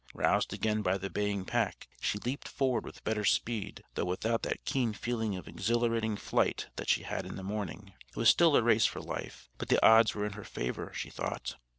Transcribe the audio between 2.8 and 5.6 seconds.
with better speed, though without that keen feeling of